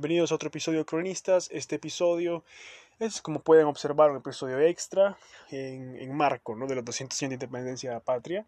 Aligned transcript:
Bienvenidos 0.00 0.32
a 0.32 0.36
otro 0.36 0.48
episodio 0.48 0.78
de 0.78 0.86
Cronistas. 0.86 1.50
Este 1.52 1.76
episodio 1.76 2.42
es, 2.98 3.20
como 3.20 3.40
pueden 3.40 3.66
observar, 3.66 4.10
un 4.10 4.16
episodio 4.16 4.58
extra 4.58 5.18
en, 5.50 6.16
marco 6.16 6.56
¿no? 6.56 6.66
de 6.66 6.76
los 6.76 6.86
200 6.86 7.20
años 7.20 7.28
de 7.28 7.34
independencia 7.34 7.90
de 7.90 7.96
la 7.96 8.00
patria, 8.00 8.46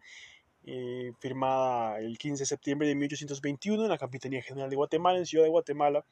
eh, 0.65 1.13
firmada 1.19 1.99
el 1.99 2.17
15 2.17 2.41
de 2.41 2.45
septiembre 2.47 2.87
de 2.87 2.95
1821 2.95 3.83
en 3.83 3.89
la 3.89 3.99
Capitanía 3.99 4.41
General 4.41 4.67
de 4.67 4.75
Guatemala, 4.75 5.19
en 5.19 5.27
Ciudad 5.27 5.43
de 5.43 5.51
Guatemala, 5.51 6.03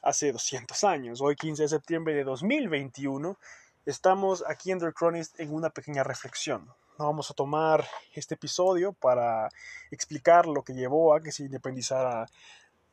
hace 0.00 0.30
200 0.30 0.84
años. 0.84 1.20
Hoy, 1.20 1.34
15 1.34 1.64
de 1.64 1.68
septiembre 1.68 2.14
de 2.14 2.22
2021, 2.22 3.36
estamos 3.84 4.44
aquí 4.46 4.70
en 4.70 4.78
The 4.78 4.92
Cronist 4.92 5.40
en 5.40 5.52
una 5.52 5.70
pequeña 5.70 6.04
reflexión. 6.04 6.68
Vamos 6.98 7.32
a 7.32 7.34
tomar 7.34 7.84
este 8.14 8.34
episodio 8.34 8.92
para 8.92 9.48
explicar 9.90 10.46
lo 10.46 10.62
que 10.62 10.72
llevó 10.72 11.16
a 11.16 11.20
que 11.20 11.32
se 11.32 11.42
independizara 11.42 12.28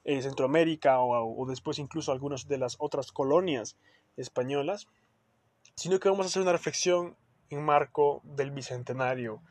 eh, 0.04 0.22
Centroamérica 0.22 1.00
o, 1.02 1.46
después 1.48 1.80
incluso 1.80 2.12
algunas 2.12 2.48
de 2.48 2.58
las 2.58 2.76
otras 2.80 3.12
colonias 3.12 3.78
españolas, 4.18 4.88
sino 5.76 6.00
que 6.00 6.10
vamos 6.10 6.26
a 6.26 6.30
hacer 6.30 6.42
una 6.42 6.52
reflexión 6.52 7.16
en 7.50 7.64
marco 7.64 8.22
del 8.24 8.52
bicentenario 8.52 9.42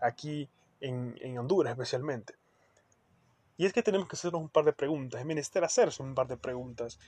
aquí 0.00 0.48
en, 0.80 1.16
en 1.20 1.38
Honduras 1.38 1.72
especialmente. 1.72 2.34
Y 3.56 3.66
es 3.66 3.72
que 3.72 3.82
tenemos 3.82 4.08
que 4.08 4.16
hacernos 4.16 4.42
un 4.42 4.48
par 4.48 4.64
de 4.64 4.72
preguntas, 4.72 5.20
es 5.20 5.26
menester 5.26 5.62
hacerse 5.64 6.02
un 6.02 6.14
par 6.14 6.26
de 6.26 6.36
preguntas. 6.36 6.98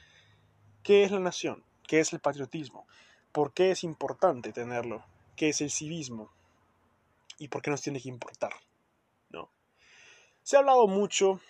¿Qué 0.83 1.03
es 1.03 1.11
la 1.11 1.19
nación? 1.19 1.65
¿Qué 1.87 2.01
es 2.01 2.13
el 2.13 2.21
patriotismo? 2.21 2.87
¿Por 3.33 3.53
qué 3.53 3.73
es 3.73 3.83
importante 3.83 4.53
tenerlo? 4.53 5.05
¿Qué 5.35 5.49
es 5.49 5.61
el 5.61 5.71
civismo? 5.71 6.31
¿Y 7.39 7.49
por 7.49 7.63
qué 7.63 7.71
nos 7.71 7.83
tiene 7.83 8.01
que 8.01 8.09
importar? 8.09 8.53
¿No? 9.29 9.51
Se 10.43 10.57
ha 10.57 10.61
hablado 10.61 10.87
mucho 10.87 11.41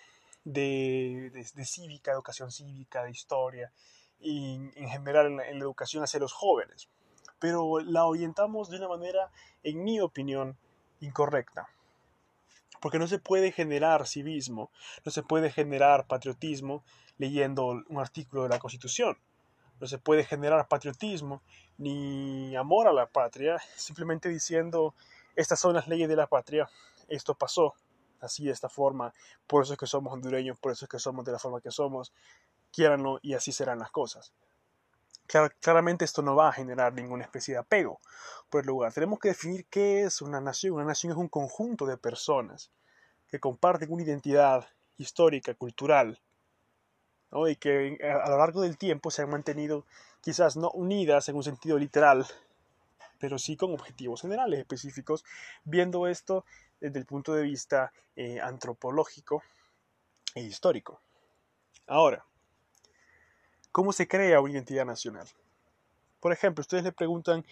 de, 0.53 1.29
de, 1.31 1.65
cívica, 1.65 2.11
educación 2.11 2.51
cívica, 2.51 3.03
de 3.03 3.11
historia 3.11 3.71
y 4.19 4.55
en 4.75 4.89
general 4.89 5.27
en 5.27 5.37
la, 5.37 5.65
educación 5.65 6.03
hacia 6.03 6.21
los 6.21 6.31
jóvenes. 6.31 6.87
Pero 7.39 7.79
la 7.79 8.05
orientamos 8.05 8.69
de 8.69 8.77
una 8.77 8.87
manera, 8.87 9.29
en 9.63 9.83
mi 9.83 9.99
opinión, 9.99 10.57
incorrecta. 11.01 11.67
Porque 12.81 12.97
no 12.97 13.07
se 13.07 13.19
puede 13.19 13.51
generar 13.51 14.07
civismo, 14.07 14.71
no 15.03 15.11
se 15.11 15.21
puede 15.21 15.51
generar 15.51 16.07
patriotismo 16.07 16.83
leyendo 17.17 17.65
un 17.65 17.99
artículo 17.99 18.43
de 18.43 18.49
la 18.49 18.59
Constitución. 18.59 19.17
No 19.81 19.87
se 19.87 19.97
puede 19.97 20.23
generar 20.23 20.67
patriotismo 20.67 21.41
ni 21.77 22.55
amor 22.55 22.87
a 22.87 22.93
la 22.93 23.05
patria 23.05 23.57
simplemente 23.75 24.29
diciendo 24.29 24.95
estas 25.35 25.59
son 25.59 25.75
las 25.75 25.87
leyes 25.87 26.09
de 26.09 26.15
la 26.15 26.25
patria, 26.25 26.67
esto 27.09 27.35
pasó, 27.35 27.75
así 28.19 28.45
de 28.45 28.51
esta 28.51 28.69
forma, 28.69 29.13
por 29.45 29.63
eso 29.63 29.73
es 29.73 29.79
que 29.79 29.87
somos 29.87 30.13
hondureños, 30.13 30.57
por 30.57 30.71
eso 30.71 30.85
es 30.85 30.89
que 30.89 30.99
somos 30.99 31.25
de 31.25 31.31
la 31.31 31.39
forma 31.39 31.61
que 31.61 31.71
somos, 31.71 32.13
quiéranlo 32.71 33.19
y 33.21 33.33
así 33.33 33.51
serán 33.51 33.79
las 33.79 33.91
cosas. 33.91 34.33
claramente 35.59 36.05
esto 36.05 36.21
no 36.21 36.35
va 36.35 36.49
a 36.49 36.53
generar 36.53 36.93
ninguna 36.93 37.23
especie 37.23 37.53
de 37.53 37.59
apego 37.59 37.99
por 38.49 38.61
el 38.61 38.67
lugar. 38.67 38.93
Tenemos 38.93 39.19
que 39.19 39.29
definir 39.29 39.65
qué 39.65 40.03
es 40.03 40.21
una 40.21 40.39
nación. 40.39 40.75
Una 40.75 40.85
nación 40.85 41.11
es 41.11 41.17
un 41.17 41.27
conjunto 41.27 41.85
de 41.85 41.97
personas 41.97 42.71
que 43.29 43.39
comparten 43.39 43.91
una 43.91 44.03
identidad 44.03 44.67
histórica, 44.97 45.53
cultural, 45.53 46.21
y 47.47 47.55
que 47.57 47.97
a 48.03 48.29
lo 48.29 48.37
largo 48.37 48.61
del 48.61 48.77
tiempo 48.77 49.11
se 49.11 49.21
han 49.21 49.29
mantenido 49.29 49.85
quizás 50.21 50.55
no 50.55 50.71
unidas 50.71 51.27
en 51.29 51.35
un 51.35 51.43
sentido 51.43 51.77
literal, 51.77 52.25
pero 53.19 53.37
sí 53.37 53.57
con 53.57 53.73
objetivos 53.73 54.21
generales 54.21 54.59
específicos, 54.59 55.23
viendo 55.65 56.07
esto 56.07 56.45
desde 56.79 56.99
el 56.99 57.05
punto 57.05 57.33
de 57.33 57.43
vista 57.43 57.91
eh, 58.15 58.39
antropológico 58.39 59.43
e 60.35 60.41
histórico. 60.41 61.01
Ahora, 61.87 62.25
¿cómo 63.71 63.93
se 63.93 64.07
crea 64.07 64.41
una 64.41 64.53
identidad 64.53 64.85
nacional? 64.85 65.27
Por 66.19 66.33
ejemplo, 66.33 66.61
ustedes 66.61 66.83
le 66.83 66.91
preguntan 66.91 67.45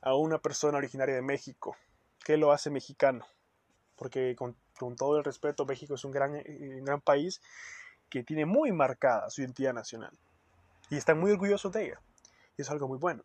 a 0.00 0.14
una 0.14 0.38
persona 0.38 0.78
originaria 0.78 1.14
de 1.14 1.22
México, 1.22 1.76
¿qué 2.24 2.36
lo 2.36 2.52
hace 2.52 2.70
mexicano? 2.70 3.26
Porque 3.96 4.36
con, 4.36 4.56
todo 4.96 5.18
el 5.18 5.24
respeto, 5.24 5.66
México 5.66 5.94
es 5.94 6.04
un 6.04 6.12
gran, 6.12 6.36
eh, 6.36 6.76
un 6.78 6.84
gran 6.84 7.00
país 7.00 7.40
que 8.08 8.22
tiene 8.22 8.46
muy 8.46 8.72
marcada 8.72 9.28
su 9.30 9.40
identidad 9.40 9.74
nacional 9.74 10.12
y 10.90 10.96
están 10.96 11.18
muy 11.18 11.32
orgullosos 11.32 11.72
de 11.72 11.86
ella. 11.86 12.00
Y 12.56 12.62
es 12.62 12.70
algo 12.70 12.88
muy 12.88 12.98
bueno. 12.98 13.24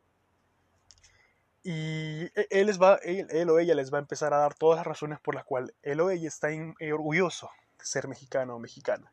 Y 1.64 2.26
e, 2.26 2.48
él, 2.50 2.68
les 2.68 2.82
va, 2.82 3.00
él, 3.04 3.50
o 3.50 3.58
ella 3.60 3.74
les 3.74 3.92
va 3.92 3.98
a 3.98 4.02
empezar 4.02 4.34
a 4.34 4.38
dar 4.38 4.54
todas 4.54 4.78
las 4.78 4.86
razones 4.86 5.20
por 5.20 5.36
las 5.36 5.46
cuales 5.46 5.74
él 5.82 6.02
o 6.02 6.10
ella 6.10 6.28
está 6.28 6.52
eh, 6.52 6.94
orgulloso 6.94 7.50
de 7.80 7.86
ser 7.86 8.08
mexicano 8.08 8.56
o 8.56 8.60
mexicana. 8.60 9.12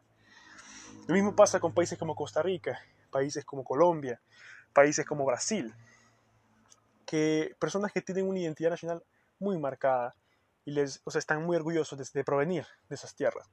Lo 1.06 1.15
mismo 1.15 1.34
pasa 1.34 1.60
con 1.60 1.72
países 1.72 1.99
como 1.99 2.15
Costa 2.15 2.43
Rica, 2.43 2.81
países 3.10 3.44
como 3.44 3.65
Colombia, 3.65 4.21
países 4.72 5.06
como 5.06 5.25
Brasil, 5.25 5.75
que 7.06 7.55
personas 7.59 7.93
que 7.93 8.03
tienen 8.03 8.28
una 8.28 8.41
identidad 8.41 8.71
nacional 8.71 9.03
muy 9.39 9.59
marcada 9.59 10.15
y 10.65 10.72
les, 10.72 11.00
o 11.05 11.10
sea, 11.10 11.21
están 11.21 11.44
muy 11.44 11.56
orgullosos 11.56 12.12
de 12.12 12.25
provenir 12.25 12.66
de 12.89 12.94
esas 12.94 13.15
tierras. 13.15 13.49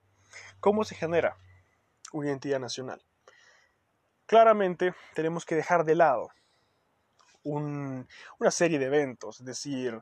¿Cómo 0.60 0.84
se 0.84 0.96
genera 0.96 1.38
una 2.14 2.28
identidad 2.28 2.60
nacional? 2.60 3.02
Claramente 4.26 4.94
tenemos 5.14 5.46
que 5.46 5.56
dejar 5.56 5.86
de 5.86 5.96
lado 5.96 6.32
una 7.48 8.52
serie 8.52 8.80
de 8.80 8.86
eventos, 8.86 9.40
es 9.40 9.46
decir, 9.46 10.02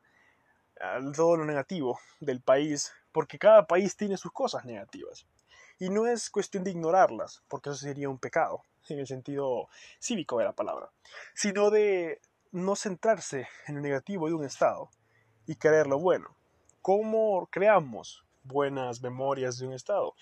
todo 1.16 1.38
lo 1.38 1.46
negativo 1.46 2.00
del 2.20 2.42
país, 2.42 2.92
porque 3.12 3.40
cada 3.40 3.68
país 3.68 3.96
tiene 3.96 4.18
sus 4.18 4.32
cosas 4.32 4.66
negativas. 4.66 5.26
Y 5.78 5.90
no 5.90 6.08
es 6.08 6.30
cuestión 6.30 6.64
de 6.64 6.72
ignorarlas, 6.72 7.44
porque 7.48 7.70
eso 7.70 7.80
sería 7.80 8.10
un 8.10 8.18
pecado, 8.18 8.62
en 8.90 9.00
el 9.00 9.08
sentido 9.08 9.68
cívico 10.00 10.38
de 10.38 10.46
la 10.46 10.54
palabra, 10.54 10.90
sino 11.34 11.70
de 11.70 12.22
no 12.52 12.76
centrarse 12.76 13.48
en 13.68 13.76
lo 13.76 13.82
negativo 13.82 14.28
de 14.28 14.34
un 14.34 14.46
Estado 14.46 14.90
y 15.46 15.56
creer 15.56 15.88
lo 15.88 16.00
bueno. 16.00 16.36
¿Cómo 16.82 17.48
creamos 17.52 18.26
buenas 18.44 19.02
memorias 19.02 19.58
de 19.58 19.68
un 19.68 19.74
Estado? 19.74 20.14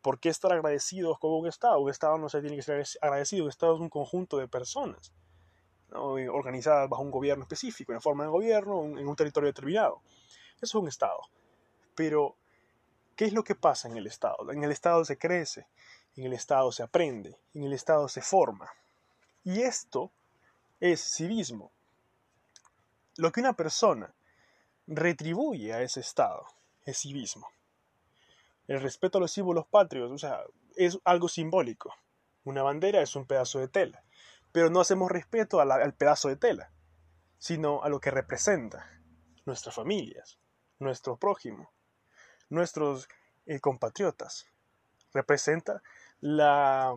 ¿Por 0.00 0.20
qué 0.20 0.28
estar 0.28 0.52
agradecidos 0.52 1.18
con 1.18 1.32
un 1.32 1.46
Estado? 1.46 1.80
Un 1.80 1.90
Estado 1.90 2.18
no 2.18 2.28
se 2.28 2.40
tiene 2.40 2.56
que 2.56 2.62
ser 2.62 2.84
agradecido, 3.00 3.44
un 3.44 3.50
Estado 3.50 3.74
es 3.74 3.80
un 3.80 3.90
conjunto 3.90 4.38
de 4.38 4.48
personas 4.48 5.12
organizadas 5.94 6.88
bajo 6.88 7.02
un 7.02 7.10
gobierno 7.10 7.44
específico, 7.44 7.92
en 7.92 8.00
forma 8.00 8.24
de 8.24 8.30
gobierno, 8.30 8.84
en 8.84 9.06
un 9.06 9.16
territorio 9.16 9.48
determinado. 9.48 10.02
Eso 10.56 10.64
es 10.64 10.74
un 10.74 10.88
Estado. 10.88 11.20
Pero, 11.94 12.36
¿qué 13.16 13.26
es 13.26 13.32
lo 13.32 13.44
que 13.44 13.54
pasa 13.54 13.88
en 13.88 13.96
el 13.96 14.06
Estado? 14.06 14.50
En 14.50 14.64
el 14.64 14.70
Estado 14.70 15.04
se 15.04 15.18
crece, 15.18 15.66
en 16.16 16.24
el 16.24 16.32
Estado 16.32 16.72
se 16.72 16.82
aprende, 16.82 17.38
en 17.54 17.64
el 17.64 17.72
Estado 17.72 18.08
se 18.08 18.22
forma. 18.22 18.68
Y 19.44 19.62
esto 19.62 20.10
es 20.80 21.00
civismo. 21.00 21.70
Lo 23.16 23.30
que 23.30 23.40
una 23.40 23.52
persona 23.54 24.12
retribuye 24.86 25.72
a 25.72 25.82
ese 25.82 26.00
Estado 26.00 26.44
es 26.84 26.98
civismo. 26.98 27.48
El 28.66 28.80
respeto 28.80 29.18
a 29.18 29.20
los 29.20 29.32
símbolos 29.32 29.66
patrios, 29.66 30.10
o 30.10 30.18
sea, 30.18 30.42
es 30.76 30.98
algo 31.04 31.28
simbólico. 31.28 31.94
Una 32.44 32.62
bandera 32.62 33.00
es 33.02 33.14
un 33.14 33.26
pedazo 33.26 33.60
de 33.60 33.68
tela 33.68 34.04
pero 34.54 34.70
no 34.70 34.80
hacemos 34.80 35.10
respeto 35.10 35.60
al 35.60 35.94
pedazo 35.94 36.28
de 36.28 36.36
tela, 36.36 36.70
sino 37.38 37.82
a 37.82 37.88
lo 37.88 37.98
que 37.98 38.12
representa 38.12 38.88
nuestras 39.46 39.74
familias, 39.74 40.38
nuestro 40.78 41.16
prójimo, 41.16 41.72
nuestros 42.50 43.08
eh, 43.46 43.58
compatriotas. 43.58 44.46
Representa 45.12 45.82
la, 46.20 46.94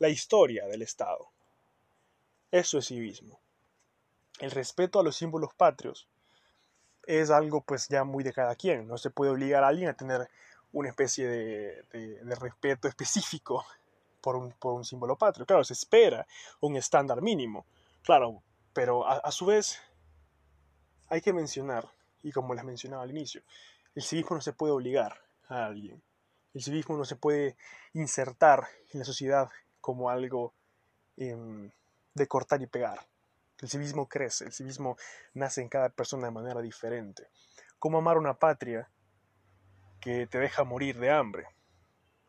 la 0.00 0.08
historia 0.08 0.66
del 0.66 0.82
Estado. 0.82 1.30
Eso 2.50 2.78
es 2.78 2.88
civismo. 2.88 3.38
El 4.40 4.50
respeto 4.50 4.98
a 4.98 5.04
los 5.04 5.14
símbolos 5.14 5.54
patrios 5.54 6.08
es 7.06 7.30
algo 7.30 7.60
pues 7.60 7.86
ya 7.86 8.02
muy 8.02 8.24
de 8.24 8.32
cada 8.32 8.56
quien. 8.56 8.88
No 8.88 8.98
se 8.98 9.10
puede 9.10 9.30
obligar 9.30 9.62
a 9.62 9.68
alguien 9.68 9.90
a 9.90 9.96
tener 9.96 10.28
una 10.72 10.88
especie 10.88 11.28
de 11.28 12.34
respeto 12.34 12.88
específico 12.88 13.64
por 14.20 14.36
un, 14.36 14.84
símbolo 14.84 15.16
patrio. 15.16 15.46
Claro, 15.46 15.64
se 15.64 15.72
espera 15.72 16.26
un 16.60 16.76
estándar 16.76 17.22
mínimo, 17.22 17.66
claro, 18.02 18.42
pero 18.72 19.06
a, 19.06 19.30
su 19.32 19.46
vez 19.46 19.80
hay 21.08 21.20
que 21.20 21.32
mencionar, 21.32 21.88
y 22.22 22.32
como 22.32 22.54
les 22.54 22.64
mencionaba 22.64 23.02
al 23.02 23.10
inicio, 23.10 23.42
el 23.94 24.02
civismo 24.02 24.36
no 24.36 24.42
se 24.42 24.52
puede 24.52 24.72
obligar 24.72 25.20
a 25.48 25.66
alguien. 25.66 26.02
El 26.54 26.62
civismo 26.62 26.96
no 26.96 27.04
se 27.04 27.16
puede 27.16 27.56
insertar 27.92 28.66
en 28.92 29.00
la 29.00 29.04
sociedad 29.04 29.48
como 29.80 30.10
algo 30.10 30.54
em, 31.16 31.70
de 32.14 32.26
cortar 32.26 32.62
y 32.62 32.66
pegar. 32.66 33.06
El 33.60 33.68
civismo 33.68 34.08
crece, 34.08 34.44
el 34.44 34.52
civismo 34.52 34.96
nace 35.34 35.62
en 35.62 35.68
cada 35.68 35.88
persona 35.88 36.26
de 36.26 36.32
manera 36.32 36.60
diferente. 36.60 37.28
¿Cómo 37.78 37.98
amar 37.98 38.18
una 38.18 38.34
patria 38.34 38.88
que 40.00 40.26
te 40.26 40.38
deja 40.38 40.64
morir 40.64 40.98
de 40.98 41.10
hambre? 41.10 41.46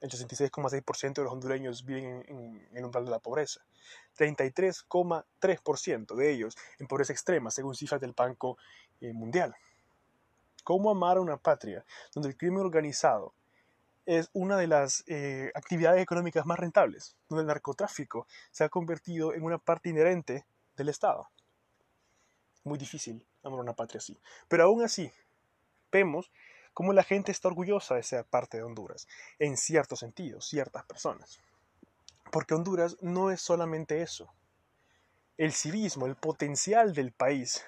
El 0.01 0.09
66,6% 0.09 1.13
de 1.13 1.23
los 1.23 1.33
hondureños 1.33 1.83
viven 1.83 2.23
en, 2.27 2.69
el 2.73 2.85
umbral 2.85 3.05
de 3.05 3.11
la 3.11 3.19
pobreza. 3.19 3.61
33,3% 4.17 6.15
de 6.15 6.31
ellos 6.31 6.55
en 6.79 6.87
pobreza 6.87 7.11
extrema, 7.13 7.51
según 7.51 7.75
cifras 7.75 7.99
del 7.99 8.13
Banco 8.13 8.57
eh, 9.01 9.11
Mundial. 9.13 9.55
¿Cómo 10.63 10.89
amar 10.91 11.17
a 11.17 11.21
una 11.21 11.37
patria 11.37 11.83
donde 12.13 12.29
el 12.29 12.37
crimen 12.37 12.61
organizado 12.61 13.33
es 14.05 14.29
una 14.33 14.57
de 14.57 14.67
las 14.67 15.03
eh, 15.07 15.51
actividades 15.53 16.01
económicas 16.01 16.45
más 16.45 16.57
rentables, 16.57 17.15
donde 17.27 17.41
el 17.41 17.47
narcotráfico 17.47 18.25
se 18.51 18.63
ha 18.63 18.69
convertido 18.69 19.33
en 19.33 19.43
una 19.43 19.59
parte 19.59 19.89
inherente 19.89 20.45
del 20.75 20.89
Estado. 20.89 21.29
Muy 22.63 22.79
difícil 22.79 23.23
amar 23.43 23.59
una 23.59 23.75
patria 23.75 23.99
así. 23.99 24.17
Pero 24.47 24.63
aún 24.63 24.81
así, 24.81 25.11
vemos 25.91 26.31
cómo 26.79 26.93
la 26.93 27.03
gente 27.03 27.33
está 27.33 27.49
orgullosa 27.49 27.95
de 27.95 28.03
ser 28.03 28.23
parte 28.23 28.55
de 28.55 28.63
Honduras, 28.63 29.05
en 29.37 29.57
cierto 29.57 29.97
sentido, 29.97 30.39
ciertas 30.39 30.85
personas. 30.85 31.41
Porque 32.31 32.53
Honduras 32.53 32.95
no 33.01 33.31
es 33.31 33.41
solamente 33.41 34.01
eso. 34.01 34.31
El 35.35 35.51
civismo, 35.51 36.05
el 36.05 36.15
potencial 36.15 36.93
del 36.93 37.11
país, 37.11 37.65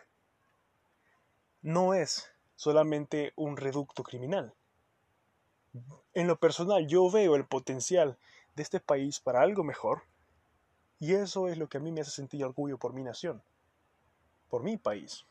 no 1.62 1.94
es 1.94 2.32
solamente 2.56 3.34
un 3.36 3.58
reducto 3.58 4.02
criminal. 4.02 4.54
En 6.14 6.28
lo 6.28 6.40
personal, 6.40 6.88
yo 6.88 7.12
veo 7.12 7.36
el 7.36 7.46
potencial 7.46 8.18
de 8.56 8.64
este 8.64 8.80
país 8.80 9.20
para 9.20 9.42
algo 9.42 9.66
mejor 9.66 10.04
y 11.00 11.16
eso 11.16 11.50
es 11.50 11.58
lo 11.58 11.68
que 11.68 11.80
a 11.80 11.82
mí 11.82 11.92
me 11.92 12.00
hace 12.00 12.12
sentir 12.12 12.46
orgullo 12.46 12.78
por 12.78 12.94
mi 12.94 13.04
nación, 13.04 13.44
por 14.50 14.64
mi 14.64 14.78
país. 14.78 15.26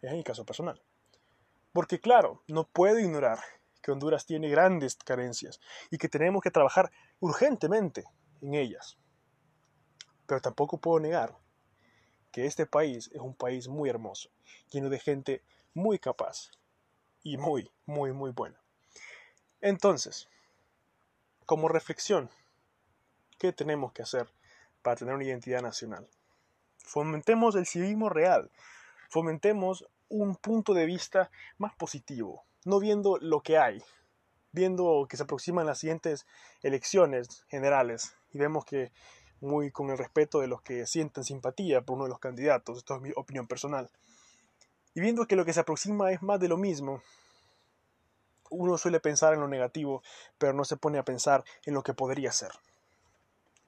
Es 0.00 0.10
mi 0.10 0.24
caso 0.24 0.46
personal. 0.46 0.80
Porque 1.74 1.98
claro, 1.98 2.40
no 2.46 2.68
puedo 2.68 3.00
ignorar 3.00 3.40
que 3.82 3.90
Honduras 3.90 4.26
tiene 4.26 4.48
grandes 4.48 4.94
carencias 4.94 5.60
y 5.90 5.98
que 5.98 6.08
tenemos 6.08 6.40
que 6.40 6.52
trabajar 6.52 6.92
urgentemente 7.18 8.04
en 8.40 8.54
ellas. 8.54 8.96
Pero 10.24 10.40
tampoco 10.40 10.78
puedo 10.78 11.00
negar 11.00 11.36
que 12.30 12.46
este 12.46 12.64
país 12.64 13.10
es 13.12 13.20
un 13.20 13.34
país 13.34 13.66
muy 13.66 13.90
hermoso, 13.90 14.30
lleno 14.70 14.88
de 14.88 15.00
gente 15.00 15.42
muy 15.74 15.98
capaz 15.98 16.52
y 17.24 17.38
muy, 17.38 17.68
muy, 17.86 18.12
muy 18.12 18.30
buena. 18.30 18.60
Entonces, 19.60 20.28
como 21.44 21.66
reflexión, 21.66 22.30
¿qué 23.36 23.52
tenemos 23.52 23.92
que 23.92 24.02
hacer 24.02 24.32
para 24.80 24.94
tener 24.94 25.12
una 25.12 25.24
identidad 25.24 25.60
nacional? 25.60 26.06
Fomentemos 26.78 27.56
el 27.56 27.66
civismo 27.66 28.10
real, 28.10 28.52
fomentemos 29.10 29.88
un 30.08 30.36
punto 30.36 30.74
de 30.74 30.86
vista 30.86 31.30
más 31.58 31.74
positivo, 31.76 32.44
no 32.64 32.78
viendo 32.78 33.18
lo 33.18 33.42
que 33.42 33.58
hay, 33.58 33.82
viendo 34.52 35.06
que 35.08 35.16
se 35.16 35.24
aproximan 35.24 35.66
las 35.66 35.78
siguientes 35.78 36.26
elecciones 36.62 37.44
generales 37.48 38.14
y 38.32 38.38
vemos 38.38 38.64
que 38.64 38.92
muy 39.40 39.70
con 39.70 39.90
el 39.90 39.98
respeto 39.98 40.40
de 40.40 40.46
los 40.46 40.62
que 40.62 40.86
sienten 40.86 41.24
simpatía 41.24 41.82
por 41.82 41.96
uno 41.96 42.04
de 42.04 42.10
los 42.10 42.18
candidatos, 42.18 42.78
esto 42.78 42.96
es 42.96 43.02
mi 43.02 43.10
opinión 43.16 43.46
personal, 43.46 43.90
y 44.94 45.00
viendo 45.00 45.26
que 45.26 45.36
lo 45.36 45.44
que 45.44 45.52
se 45.52 45.60
aproxima 45.60 46.12
es 46.12 46.22
más 46.22 46.38
de 46.38 46.48
lo 46.48 46.56
mismo, 46.56 47.02
uno 48.50 48.78
suele 48.78 49.00
pensar 49.00 49.34
en 49.34 49.40
lo 49.40 49.48
negativo, 49.48 50.02
pero 50.38 50.52
no 50.52 50.64
se 50.64 50.76
pone 50.76 50.98
a 50.98 51.04
pensar 51.04 51.44
en 51.64 51.74
lo 51.74 51.82
que 51.82 51.94
podría 51.94 52.30
ser, 52.30 52.52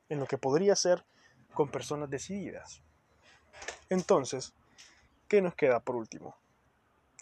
en 0.09 0.21
lo 0.21 0.27
que 0.27 0.39
podría 0.39 0.77
ser 0.77 1.05
con 1.53 1.69
personas 1.71 2.11
decididas. 2.11 2.83
Entonces, 3.89 4.55
¿qué 5.29 5.43
nos 5.43 5.55
queda 5.55 5.81
por 5.81 5.97
último? 5.97 6.37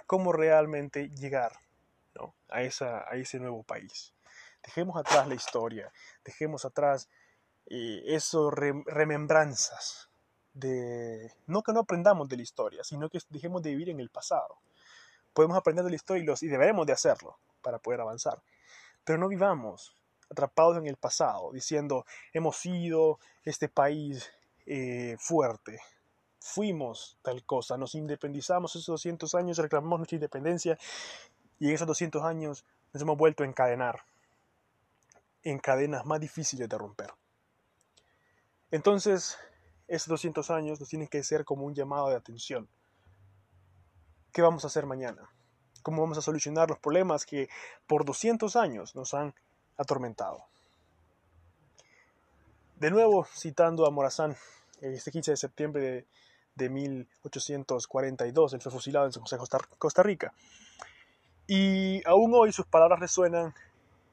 ¿Cómo 0.06 0.32
realmente 0.32 1.08
llegar 1.10 1.60
a, 2.48 2.62
esa, 2.62 3.08
a 3.08 3.16
ese 3.16 3.38
nuevo 3.38 3.62
país? 3.62 4.12
Dejemos 4.62 4.96
atrás 4.96 5.28
la 5.28 5.34
historia, 5.34 5.92
dejemos 6.24 6.64
atrás 6.64 7.08
eh, 7.66 8.02
esos 8.06 8.52
remembranzas 8.52 10.08
de... 10.52 11.32
No 11.46 11.62
que 11.62 11.72
no 11.72 11.80
aprendamos 11.80 12.28
de 12.28 12.36
la 12.36 12.42
historia, 12.42 12.84
sino 12.84 13.08
que 13.08 13.18
dejemos 13.30 13.62
de 13.62 13.70
vivir 13.70 13.90
en 13.90 14.00
el 14.00 14.10
pasado. 14.10 14.58
Podemos 15.32 15.56
aprender 15.56 15.84
de 15.84 15.90
la 15.90 15.96
historia 15.96 16.22
y, 16.22 16.26
los, 16.26 16.42
y 16.42 16.48
deberemos 16.48 16.86
de 16.86 16.92
hacerlo 16.92 17.38
para 17.62 17.78
poder 17.78 18.00
avanzar. 18.00 18.42
Pero 19.04 19.18
no 19.18 19.28
vivamos 19.28 19.96
atrapados 20.30 20.78
en 20.78 20.86
el 20.86 20.96
pasado, 20.96 21.52
diciendo, 21.52 22.06
hemos 22.32 22.56
sido 22.56 23.18
este 23.44 23.68
país 23.68 24.30
eh, 24.66 25.16
fuerte, 25.18 25.80
fuimos 26.44 27.16
tal 27.22 27.42
cosa, 27.44 27.78
nos 27.78 27.94
independizamos 27.94 28.76
esos 28.76 28.86
200 28.86 29.34
años, 29.34 29.56
reclamamos 29.56 30.00
nuestra 30.00 30.16
independencia 30.16 30.78
y 31.58 31.68
en 31.68 31.74
esos 31.74 31.86
200 31.86 32.22
años 32.22 32.66
nos 32.92 33.02
hemos 33.02 33.16
vuelto 33.16 33.42
a 33.42 33.46
encadenar 33.46 34.04
en 35.42 35.58
cadenas 35.58 36.04
más 36.04 36.20
difíciles 36.20 36.68
de 36.68 36.76
romper. 36.76 37.12
Entonces, 38.70 39.38
esos 39.88 40.08
200 40.08 40.50
años 40.50 40.78
nos 40.78 40.88
tienen 40.90 41.08
que 41.08 41.22
ser 41.24 41.46
como 41.46 41.64
un 41.64 41.74
llamado 41.74 42.10
de 42.10 42.16
atención. 42.16 42.68
¿Qué 44.30 44.42
vamos 44.42 44.64
a 44.64 44.66
hacer 44.66 44.84
mañana? 44.84 45.30
¿Cómo 45.82 46.02
vamos 46.02 46.18
a 46.18 46.22
solucionar 46.22 46.68
los 46.68 46.78
problemas 46.78 47.24
que 47.24 47.48
por 47.86 48.04
200 48.04 48.54
años 48.56 48.94
nos 48.94 49.14
han 49.14 49.34
atormentado? 49.78 50.44
De 52.78 52.90
nuevo, 52.90 53.24
citando 53.34 53.86
a 53.86 53.90
Morazán, 53.90 54.36
este 54.82 55.10
15 55.10 55.30
de 55.30 55.36
septiembre 55.38 55.82
de 55.82 56.06
de 56.54 56.68
1842. 56.70 58.54
Él 58.54 58.60
fue 58.60 58.72
fusilado 58.72 59.06
en 59.06 59.12
San 59.12 59.22
José, 59.22 59.38
Costa 59.78 60.02
Rica. 60.02 60.32
Y 61.46 62.06
aún 62.06 62.32
hoy 62.34 62.52
sus 62.52 62.66
palabras 62.66 63.00
resuenan 63.00 63.54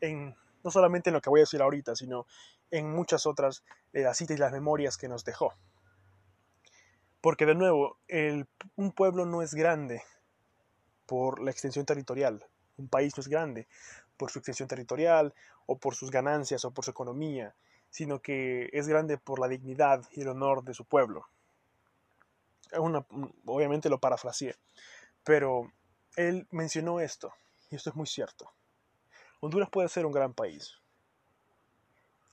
en, 0.02 0.36
no 0.64 0.72
solamente 0.72 1.10
en 1.10 1.14
lo 1.14 1.22
que 1.22 1.30
voy 1.30 1.40
a 1.40 1.44
decir 1.44 1.62
ahorita, 1.62 1.96
sino 1.96 2.26
en 2.72 2.92
muchas 2.92 3.26
otras 3.26 3.64
de 3.94 4.04
las 4.04 4.18
citas 4.18 4.38
y 4.38 4.40
las 4.40 4.52
memorias 4.52 4.98
que 4.98 5.08
nos 5.08 5.24
dejó. 5.24 5.54
Porque 7.22 7.46
de 7.46 7.56
nuevo, 7.56 7.98
un 8.76 8.92
pueblo 8.92 9.26
no 9.26 9.42
es 9.42 9.54
grande 9.54 10.02
por 11.06 11.42
la 11.42 11.52
extensión 11.52 11.86
territorial, 11.86 12.46
un 12.78 12.88
país 12.88 13.16
no 13.16 13.22
es 13.22 13.28
grande 13.28 13.68
por 14.18 14.32
su 14.32 14.40
extensión 14.40 14.68
territorial 14.68 15.34
o 15.68 15.78
por 15.78 15.94
sus 15.94 16.10
ganancias 16.10 16.66
o 16.66 16.72
por 16.72 16.84
su 16.84 16.92
economía, 16.92 17.54
sino 17.90 18.22
que 18.22 18.70
es 18.74 18.88
grande 18.88 19.18
por 19.18 19.40
la 19.40 19.48
dignidad 19.48 20.04
y 20.12 20.22
el 20.22 20.30
honor 20.30 20.64
de 20.64 20.74
su 20.74 20.86
pueblo 20.86 21.28
una, 22.80 23.06
obviamente 23.46 23.90
lo 23.90 24.00
parafraseé, 24.00 24.56
pero 25.24 25.72
él 26.16 26.48
mencionó 26.52 27.00
esto, 27.00 27.34
y 27.70 27.76
esto 27.76 27.90
es 27.90 27.96
muy 27.96 28.08
cierto. 28.08 28.52
Honduras 29.40 29.70
puede 29.70 29.90
ser 29.90 30.06
un 30.06 30.12
gran 30.12 30.34
país. 30.34 30.78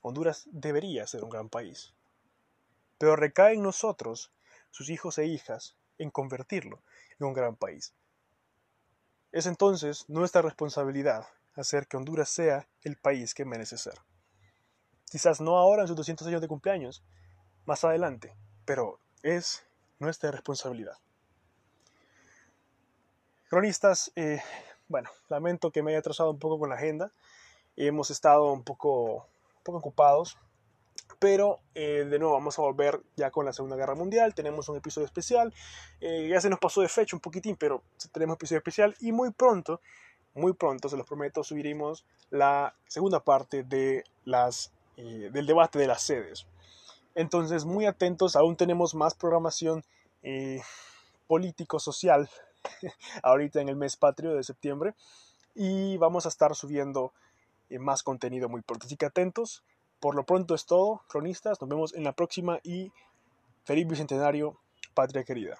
Honduras 0.02 0.44
debería 0.46 1.06
ser 1.06 1.24
un 1.24 1.30
gran 1.30 1.48
país. 1.48 1.92
Pero 2.98 3.16
recae 3.16 3.54
en 3.54 3.62
nosotros, 3.62 4.32
sus 4.70 4.90
hijos 4.90 5.18
e 5.18 5.26
hijas, 5.26 5.76
en 5.98 6.10
convertirlo 6.10 6.82
en 7.18 7.26
un 7.26 7.32
gran 7.32 7.56
país. 7.56 7.94
Es 9.32 9.46
entonces 9.46 10.08
nuestra 10.08 10.42
responsabilidad 10.42 11.26
hacer 11.54 11.86
que 11.86 11.96
Honduras 11.96 12.28
sea 12.28 12.68
el 12.82 12.96
país 12.96 13.34
que 13.34 13.44
merece 13.44 13.76
ser. 13.76 13.94
Quizás 15.10 15.40
no 15.40 15.58
ahora 15.58 15.82
en 15.82 15.88
sus 15.88 15.96
200 15.96 16.26
años 16.26 16.40
de 16.40 16.48
cumpleaños, 16.48 17.02
más 17.64 17.84
adelante, 17.84 18.34
pero 18.64 19.00
es 19.22 19.66
nuestra 19.98 20.30
responsabilidad. 20.30 20.96
Cronistas, 23.48 24.12
eh, 24.14 24.42
bueno, 24.88 25.10
lamento 25.28 25.70
que 25.70 25.82
me 25.82 25.90
haya 25.90 26.00
atrasado 26.00 26.30
un 26.30 26.38
poco 26.38 26.58
con 26.58 26.68
la 26.68 26.74
agenda. 26.74 27.10
Hemos 27.76 28.10
estado 28.10 28.52
un 28.52 28.62
poco, 28.62 29.26
poco 29.62 29.78
ocupados, 29.78 30.36
pero 31.18 31.60
eh, 31.74 32.06
de 32.08 32.18
nuevo 32.18 32.34
vamos 32.34 32.58
a 32.58 32.62
volver 32.62 33.00
ya 33.16 33.30
con 33.30 33.46
la 33.46 33.52
Segunda 33.52 33.76
Guerra 33.76 33.94
Mundial. 33.94 34.34
Tenemos 34.34 34.68
un 34.68 34.76
episodio 34.76 35.06
especial. 35.06 35.54
Eh, 36.00 36.28
ya 36.28 36.40
se 36.40 36.50
nos 36.50 36.58
pasó 36.58 36.82
de 36.82 36.88
fecha 36.88 37.16
un 37.16 37.20
poquitín, 37.20 37.56
pero 37.56 37.82
tenemos 38.12 38.34
episodio 38.34 38.58
especial 38.58 38.94
y 39.00 39.12
muy 39.12 39.30
pronto, 39.30 39.80
muy 40.34 40.52
pronto, 40.52 40.90
se 40.90 40.96
los 40.96 41.06
prometo, 41.06 41.42
subiremos 41.42 42.04
la 42.30 42.74
segunda 42.86 43.20
parte 43.20 43.62
de 43.62 44.04
las, 44.24 44.72
del 44.96 45.46
debate 45.46 45.78
de 45.78 45.86
las 45.86 46.02
sedes. 46.02 46.46
Entonces, 47.14 47.64
muy 47.64 47.86
atentos, 47.86 48.36
aún 48.36 48.56
tenemos 48.56 48.94
más 48.94 49.14
programación 49.14 49.84
eh, 50.22 50.60
político-social 51.26 52.28
ahorita 53.22 53.60
en 53.60 53.68
el 53.68 53.76
mes 53.76 53.96
patrio 53.96 54.34
de 54.34 54.42
septiembre 54.42 54.94
y 55.54 55.96
vamos 55.96 56.26
a 56.26 56.28
estar 56.28 56.54
subiendo 56.54 57.12
eh, 57.70 57.78
más 57.78 58.02
contenido 58.02 58.48
muy 58.48 58.62
pronto. 58.62 58.86
Así 58.86 58.96
que 58.96 59.06
atentos. 59.06 59.64
Por 60.00 60.14
lo 60.14 60.24
pronto 60.24 60.54
es 60.54 60.64
todo, 60.64 61.02
cronistas. 61.08 61.60
Nos 61.60 61.68
vemos 61.68 61.94
en 61.94 62.04
la 62.04 62.12
próxima 62.12 62.60
y 62.62 62.92
feliz 63.64 63.86
bicentenario, 63.88 64.56
patria 64.94 65.24
querida. 65.24 65.58